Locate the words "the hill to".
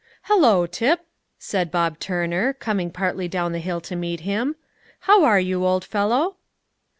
3.51-3.95